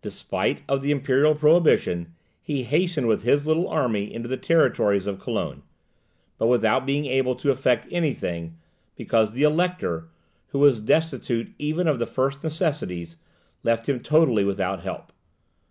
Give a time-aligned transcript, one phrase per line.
[0.00, 5.20] Despite of the imperial prohibition, he hastened with his little army into the territories of
[5.20, 5.60] Cologne;
[6.38, 8.56] but without being able to effect any thing,
[8.96, 10.08] because the Elector,
[10.46, 13.18] who was destitute even of the first necessaries,
[13.62, 15.12] left him totally without help.